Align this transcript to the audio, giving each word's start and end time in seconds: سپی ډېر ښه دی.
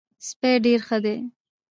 سپی 0.27 0.51
ډېر 0.65 0.79
ښه 0.87 0.97
دی. 1.05 1.17